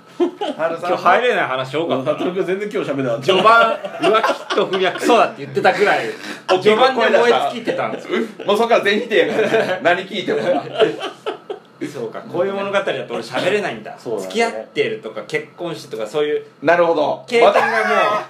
[0.58, 3.26] 春さん今日入れない話多かった全然今日喋んなかった。
[3.26, 6.06] 序盤浮気と不良クソだって言ってたくらい。
[6.62, 8.08] 序盤で燃え尽きてたんです。
[8.12, 9.80] よもうそこから全否定やから。
[9.82, 10.42] 何聞いても。
[10.42, 10.64] な
[11.94, 13.96] そうかこういう物語だと俺喋れないんだ。
[13.98, 17.24] 付き合ってるとか結婚してとかそういうなるほど。
[17.28, 17.64] 経験がも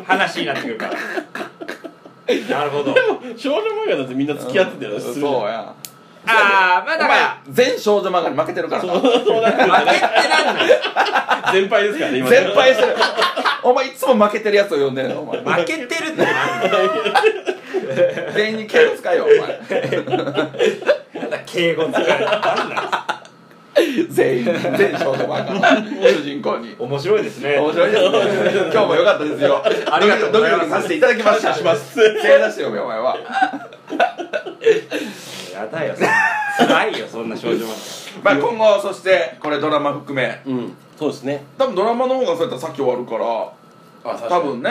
[0.02, 0.94] う話になってくるから
[2.50, 2.96] なるほど。
[3.38, 5.74] 少女漫画だってみんな付き合ってたよそうするじゃんや。
[6.28, 8.94] ああまだから全少女漫画に負けてるからな。
[8.94, 10.82] そうそうなってる負けってなんなんです
[11.52, 12.96] 先輩ですからね今先輩してる。
[13.64, 15.40] お前いつも負けてるやつを呼んでんのお前。
[15.44, 16.70] 負けてるってなんだ
[18.34, 19.60] 全員に敬語使えよお前。
[21.46, 23.25] 敬語使われてなんなん
[24.10, 25.82] 全員全少女漫画。
[25.82, 27.58] の主人公に面白いですね。
[27.58, 28.10] 面白いですね。
[28.72, 29.62] 今日も良かったですよ。
[29.92, 30.64] ありがとうございます。
[30.64, 33.18] ドキドキさせていただきましたしますしてよお前は。
[35.54, 35.96] やだよ。
[36.58, 37.68] 辛いよそんな少女漫
[38.24, 40.42] まあ今後そしてこれドラマ含め。
[40.46, 40.74] うん。
[40.98, 41.44] そうですね。
[41.58, 43.26] 多分ドラマの方がそうやったらさっき終わるから。
[43.26, 43.65] あ
[44.14, 44.70] 多分ね。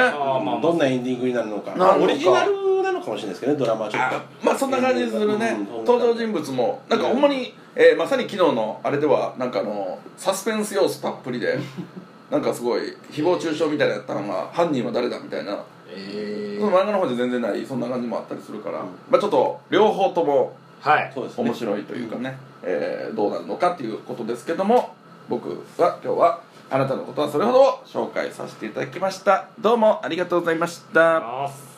[0.62, 1.96] どんなエンディングになるのか。
[2.00, 4.16] オリジナルなのかもしれないですけどねドラマはちょっあと
[4.46, 5.56] まあそんな感じするね。
[5.78, 5.84] うん。
[5.84, 6.82] 登場人物も。
[6.88, 11.58] なんかほんまに、えーまさに昨日のあれではなんかあのサスペンス要素たっぷりで
[12.30, 15.58] なんかすごい誹謗中傷みたいなやったのが犯人は誰だみたいな。
[15.88, 18.78] えその漫画の方で全然ないそんな感じもあったりするから、
[19.10, 21.10] まあちょっと両方ともはい。
[21.14, 21.44] そうですね。
[21.44, 24.94] 面白いというかね、えーどうなるのかっていうことですけども
[25.28, 26.40] 僕は今日は
[26.70, 29.48] あなたのことはそれほど紹介させていただきました。
[29.60, 31.73] どうもありがとうございました。